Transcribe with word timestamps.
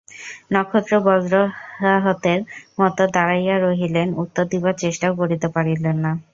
নক্ষত্র 0.53 0.93
বজ্রাহতের 1.05 2.39
মতো 2.79 3.03
দাঁড়াইয়া 3.15 3.55
রহিলেন, 3.59 4.07
উত্তর 4.23 4.43
দিবার 4.51 4.75
চেষ্টাও 4.83 5.13
করিতে 5.21 5.47
পারিলেন 5.55 5.95
না। 5.97 6.11